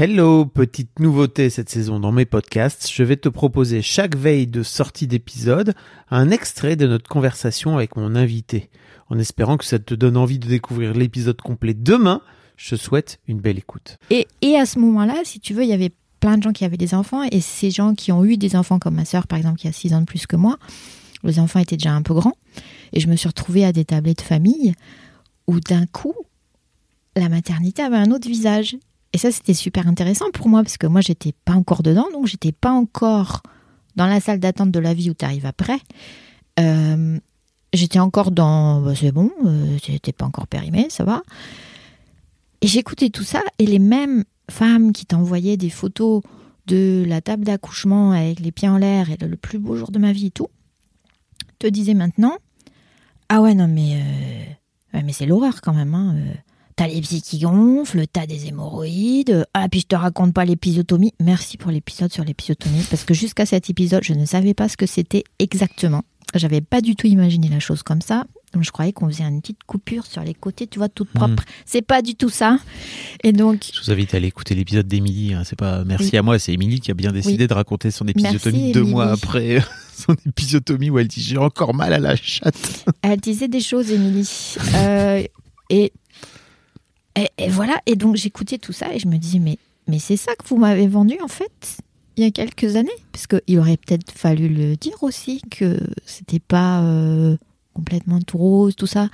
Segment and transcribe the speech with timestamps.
[0.00, 4.62] Hello, petite nouveauté cette saison dans mes podcasts, je vais te proposer chaque veille de
[4.62, 5.74] sortie d'épisode
[6.08, 8.70] un extrait de notre conversation avec mon invité.
[9.08, 12.22] En espérant que ça te donne envie de découvrir l'épisode complet demain,
[12.56, 13.98] je te souhaite une belle écoute.
[14.10, 15.90] Et, et à ce moment-là, si tu veux, il y avait
[16.20, 18.78] plein de gens qui avaient des enfants et ces gens qui ont eu des enfants,
[18.78, 20.60] comme ma sœur par exemple, qui a 6 ans de plus que moi,
[21.24, 22.36] les enfants étaient déjà un peu grands
[22.92, 24.74] et je me suis retrouvée à des tablés de famille
[25.48, 26.14] où d'un coup,
[27.16, 28.76] la maternité avait un autre visage.
[29.12, 32.26] Et ça, c'était super intéressant pour moi parce que moi, j'étais pas encore dedans, donc
[32.26, 33.42] j'étais pas encore
[33.96, 35.78] dans la salle d'attente de la vie où tu arrives après.
[36.60, 37.18] Euh,
[37.72, 41.22] j'étais encore dans bah, c'est bon, euh, j'étais pas encore périmée, ça va.
[42.60, 46.22] Et j'écoutais tout ça et les mêmes femmes qui t'envoyaient des photos
[46.66, 49.98] de la table d'accouchement avec les pieds en l'air et le, plus beau jour de
[49.98, 50.48] ma vie et tout,
[51.58, 52.36] te disaient maintenant
[53.28, 54.00] Ah ouais, non, mais,
[54.94, 55.94] euh, mais c'est l'horreur quand même.
[55.94, 56.34] Hein, euh.
[56.78, 59.44] T'as les pieds qui gonflent, t'as des hémorroïdes.
[59.52, 61.12] Ah, puis je te raconte pas l'épisotomie.
[61.18, 64.76] Merci pour l'épisode sur l'épisotomie, parce que jusqu'à cet épisode, je ne savais pas ce
[64.76, 66.04] que c'était exactement.
[66.36, 68.26] J'avais pas du tout imaginé la chose comme ça.
[68.60, 71.42] Je croyais qu'on faisait une petite coupure sur les côtés, tu vois, toute propre.
[71.66, 72.58] C'est pas du tout ça.
[73.24, 75.34] Et donc, Je vous invite à aller écouter l'épisode d'Émilie.
[75.34, 75.42] hein.
[75.44, 76.18] C'est pas merci Oui.
[76.18, 77.46] à moi, c'est Émilie qui a bien décidé Oui.
[77.48, 79.60] de raconter son épisiotomie Merci, deux mois après
[79.96, 82.84] son épisiotomie où elle dit j'ai encore mal à la chatte.
[83.02, 84.54] Elle disait des choses, Émilie.
[84.76, 85.24] Euh,
[85.70, 85.92] et,
[87.38, 87.80] et, voilà.
[87.86, 90.56] Et donc, j'écoutais tout ça et je me disais, mais, mais c'est ça que vous
[90.56, 91.78] m'avez vendu, en fait,
[92.16, 92.90] il y a quelques années?
[93.12, 97.36] Parce qu'il aurait peut-être fallu le dire aussi, que c'était pas euh,
[97.74, 99.08] complètement tout rose, tout ça.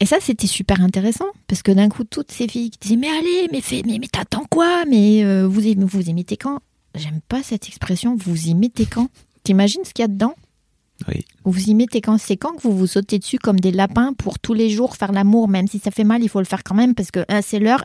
[0.00, 1.26] Et ça, c'était super intéressant.
[1.46, 4.08] Parce que d'un coup, toutes ces filles qui disaient, mais allez, mais, fais, mais, mais
[4.08, 4.84] t'attends quoi?
[4.86, 6.58] Mais euh, vous, vous y mettez quand
[6.94, 9.08] J'aime pas cette expression, vous y mettez quand
[9.44, 10.34] T'imagines ce qu'il y a dedans?
[11.08, 11.24] Oui.
[11.44, 14.38] vous y mettez quand c'est quand que vous vous sautez dessus comme des lapins pour
[14.38, 16.74] tous les jours faire l'amour, même si ça fait mal, il faut le faire quand
[16.74, 17.84] même parce que hein, c'est l'heure.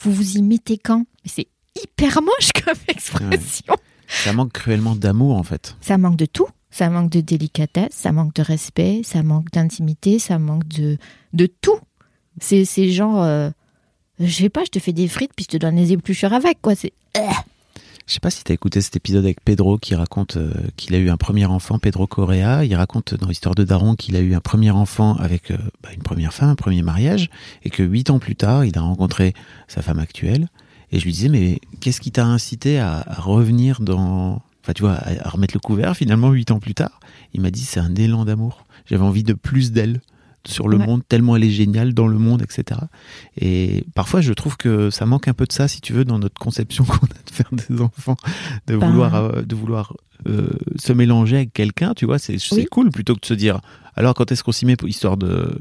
[0.00, 1.04] Vous vous y mettez quand?
[1.24, 1.46] C'est
[1.80, 3.74] hyper moche comme expression.
[4.06, 5.76] Ça manque cruellement d'amour en fait.
[5.80, 6.48] Ça manque de tout.
[6.70, 10.98] Ça manque de délicatesse, ça manque de respect, ça manque d'intimité, ça manque de,
[11.32, 11.78] de tout.
[12.40, 13.50] C'est c'est genre, euh,
[14.18, 16.60] je sais pas, je te fais des frites puis je te donne les épluchures avec,
[16.60, 16.74] quoi.
[16.74, 16.92] C'est
[18.06, 20.98] Je sais pas si t'as écouté cet épisode avec Pedro qui raconte euh, qu'il a
[20.98, 22.62] eu un premier enfant, Pedro Correa.
[22.64, 25.88] Il raconte dans l'histoire de Daron qu'il a eu un premier enfant avec euh, bah,
[25.94, 27.30] une première femme, un premier mariage,
[27.62, 29.32] et que huit ans plus tard, il a rencontré
[29.68, 30.48] sa femme actuelle.
[30.92, 34.96] Et je lui disais, mais qu'est-ce qui t'a incité à, revenir dans, enfin tu vois,
[34.96, 37.00] à remettre le couvert finalement huit ans plus tard?
[37.32, 38.66] Il m'a dit, c'est un élan d'amour.
[38.84, 40.02] J'avais envie de plus d'elle
[40.46, 40.86] sur le Ouais.
[40.86, 42.80] monde, tellement elle est géniale dans le monde, etc.
[43.40, 46.18] Et parfois, je trouve que ça manque un peu de ça, si tu veux, dans
[46.18, 48.16] notre conception qu'on a de faire des enfants,
[48.66, 49.94] de Ben- vouloir, euh, de vouloir
[50.28, 52.66] euh, se mélanger avec quelqu'un, tu vois, c'est c'est Oui.
[52.70, 53.60] cool plutôt que de se dire,
[53.96, 55.56] alors quand est-ce qu'on s'y met pour histoire de,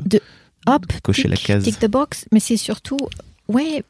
[0.67, 2.25] hop, de cocher la case tick the box.
[2.31, 2.97] Mais c'est surtout,
[3.47, 3.83] ouais,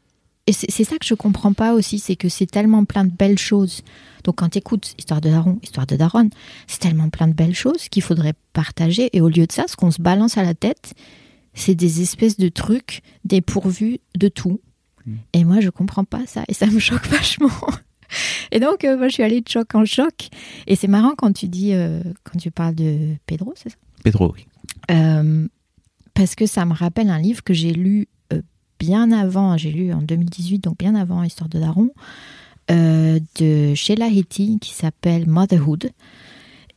[0.46, 3.40] et c'est ça que je comprends pas aussi, c'est que c'est tellement plein de belles
[3.40, 3.82] choses.
[4.26, 6.32] Donc quand tu écoutes Histoire de Daron, Histoire de Daronne,
[6.68, 9.10] c'est tellement plein de belles choses qu'il faudrait partager.
[9.16, 10.96] Et au lieu de ça, ce qu'on se balance à la tête,
[11.54, 14.60] c'est des espèces de trucs dépourvus de tout.
[15.06, 15.16] Mm.
[15.32, 16.44] Et moi, je comprends pas ça.
[16.50, 17.50] Et ça me choque vachement.
[18.52, 20.30] Et donc, euh, moi, je suis allée de choc en choc.
[20.68, 23.78] Et c'est marrant quand tu dis, euh, quand tu parles de Pedro, c'est ça?
[24.04, 24.46] Pedro, oui.
[24.92, 25.48] euh,
[26.14, 28.08] parce que ça me rappelle un livre que j'ai lu
[28.84, 31.92] bien avant, j'ai lu en 2018, donc bien avant Histoire de Daron,
[32.70, 35.90] euh, de Sheila Heti qui s'appelle Motherhood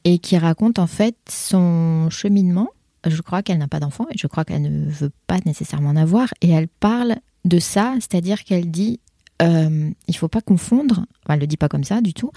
[0.05, 2.69] et qui raconte en fait son cheminement.
[3.05, 5.97] Je crois qu'elle n'a pas d'enfant et je crois qu'elle ne veut pas nécessairement en
[5.97, 6.29] avoir.
[6.43, 9.01] Et elle parle de ça, c'est-à-dire qu'elle dit
[9.43, 12.31] euh, il faut pas confondre, enfin, elle le dit pas comme ça du tout,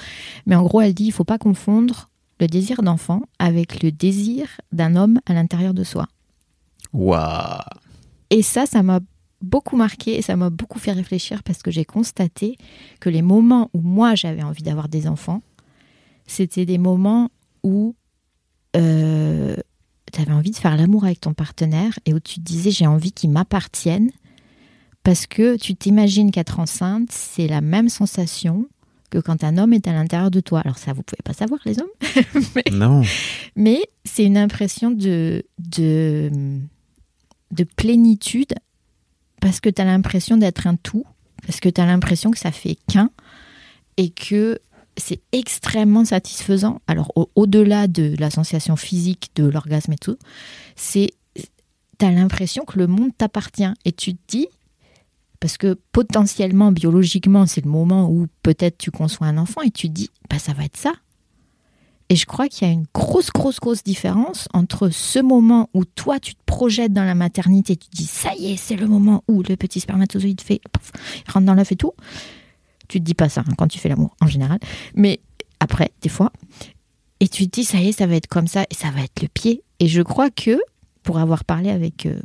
[0.47, 4.47] mais en gros elle dit il faut pas confondre le désir d'enfant avec le désir
[4.71, 6.07] d'un homme à l'intérieur de soi.
[6.91, 7.61] Waouh
[8.31, 8.99] Et ça, ça m'a
[9.41, 12.57] beaucoup marqué et ça m'a beaucoup fait réfléchir parce que j'ai constaté
[12.99, 15.41] que les moments où moi j'avais envie d'avoir des enfants,
[16.27, 17.29] c'était des moments
[17.63, 17.95] où
[18.75, 19.55] euh,
[20.11, 22.87] tu avais envie de faire l'amour avec ton partenaire et où tu te disais j'ai
[22.87, 24.11] envie qu'il m'appartienne
[25.03, 28.67] parce que tu t'imagines qu'être enceinte, c'est la même sensation
[29.09, 30.59] que quand un homme est à l'intérieur de toi.
[30.59, 31.87] Alors ça, vous pouvez pas savoir les hommes,
[32.55, 33.01] mais Non,
[33.55, 36.29] mais c'est une impression de, de,
[37.51, 38.53] de plénitude
[39.41, 41.05] parce que tu as l'impression d'être un tout,
[41.45, 43.09] parce que tu as l'impression que ça fait qu'un,
[43.97, 44.59] et que
[44.97, 46.81] c'est extrêmement satisfaisant.
[46.87, 50.17] Alors, au-delà de la sensation physique, de l'orgasme et tout,
[50.75, 51.11] c'est.
[51.97, 53.67] Tu l'impression que le monde t'appartient.
[53.83, 54.47] Et tu te dis,
[55.41, 59.89] parce que potentiellement, biologiquement, c'est le moment où peut-être tu conçois un enfant et tu
[59.89, 60.93] te dis, bah, ça va être ça.
[62.11, 65.85] Et je crois qu'il y a une grosse, grosse, grosse différence entre ce moment où
[65.85, 68.87] toi, tu te projettes dans la maternité, tu te dis, ça y est, c'est le
[68.87, 70.59] moment où le petit spermatozoïde fait,
[71.27, 71.93] il rentre dans l'œuf et tout.
[72.87, 74.57] Tu te dis pas ça hein, quand tu fais l'amour, en général.
[74.95, 75.19] Mais
[75.59, 76.31] après, des fois.
[77.19, 79.01] Et tu te dis, ça y est, ça va être comme ça, et ça va
[79.01, 79.63] être le pied.
[79.79, 80.59] Et je crois que,
[81.03, 82.19] pour avoir parlé avec euh,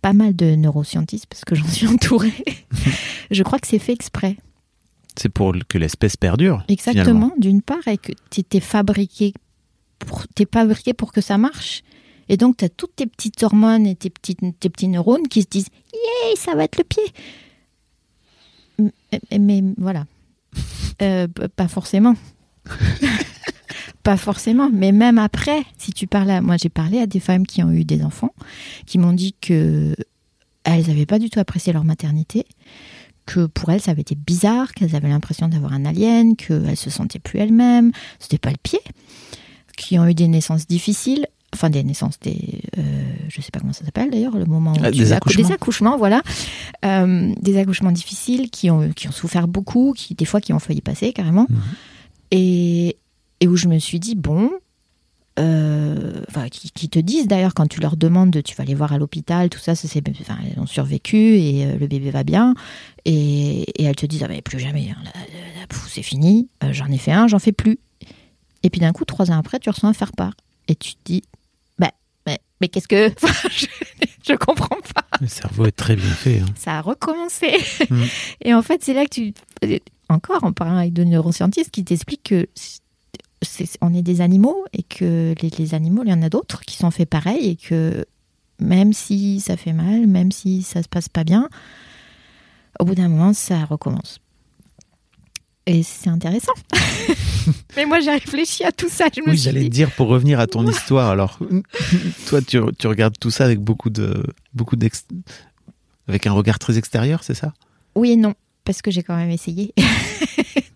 [0.00, 2.44] pas mal de neuroscientistes, parce que j'en suis entourée,
[3.30, 4.38] je crois que c'est fait exprès.
[5.18, 6.64] C'est pour que l'espèce perdure.
[6.68, 9.34] Exactement, d'une part, et que tu es fabriqué,
[9.98, 11.82] pour, es fabriqué pour que ça marche.
[12.28, 15.42] Et donc, tu as toutes tes petites hormones et tes, petites, tes petits neurones qui
[15.42, 17.02] se disent Yay, ça va être le pied.
[19.38, 20.06] Mais, voilà.
[21.00, 22.16] Euh, pas forcément.
[24.02, 24.68] pas forcément.
[24.68, 26.40] Mais même après, si tu parles à.
[26.40, 28.34] Moi, j'ai parlé à des femmes qui ont eu des enfants,
[28.84, 29.94] qui m'ont dit que
[30.64, 32.46] elles n'avaient pas du tout apprécié leur maternité
[33.28, 36.88] que pour elles, ça avait été bizarre, qu'elles avaient l'impression d'avoir un alien, qu'elles se
[36.88, 38.80] sentaient plus elles-mêmes, c'était pas le pied,
[39.76, 42.82] qui ont eu des naissances difficiles, enfin des naissances, des, euh,
[43.28, 45.46] je sais pas comment ça s'appelle d'ailleurs, le moment où ah, des, accouchements.
[45.46, 46.22] des accouchements, voilà,
[46.86, 50.58] euh, des accouchements difficiles qui ont qui ont souffert beaucoup, qui des fois qui ont
[50.58, 51.58] failli passer carrément, mhm.
[52.30, 52.96] et
[53.40, 54.50] et où je me suis dit bon,
[55.38, 55.77] euh,
[56.50, 59.58] qui, te disent d'ailleurs quand tu leur demandes, tu vas les voir à l'hôpital, tout
[59.58, 59.88] ça, ça
[60.20, 62.54] enfin, elles ont survécu et euh, le bébé va bien.
[63.04, 65.10] Et, et, elles te disent, ah mais plus jamais, hein,
[65.88, 67.78] c'est fini, euh, j'en ai fait un, j'en fais plus.
[68.62, 70.34] Et puis d'un coup, trois ans après, tu reçois un faire-part.
[70.68, 71.22] Et tu te dis,
[71.78, 71.90] bah,
[72.26, 73.08] mais, mais qu'est-ce que...
[73.50, 73.66] je,
[74.26, 75.04] je, comprends pas.
[75.20, 76.40] Le cerveau est très bien fait.
[76.40, 76.46] Hein.
[76.56, 77.56] Ça a recommencé.
[77.88, 78.02] Mm.
[78.44, 79.34] Et en fait, c'est là que tu...
[80.08, 82.48] Encore en parlant avec deux neuroscientistes qui t'expliquent que
[83.80, 86.90] on est des animaux et que les, animaux, il y en a d'autres qui sont
[86.90, 88.04] faits pareil et que
[88.60, 91.48] même si ça fait mal, même si ça se passe pas bien,
[92.80, 94.20] au bout d'un moment, ça recommence.
[95.66, 96.54] Et c'est intéressant.
[97.76, 99.08] Mais moi, j'ai réfléchi à tout ça.
[99.26, 101.10] oui, j'allais dire pour revenir à ton histoire.
[101.10, 101.38] Alors,
[102.26, 104.22] toi, tu, regardes tout ça avec beaucoup de,
[104.54, 104.76] beaucoup
[106.08, 107.52] avec un regard très extérieur, c'est ça?
[107.94, 108.34] Oui et non,
[108.64, 109.74] parce que j'ai quand même essayé.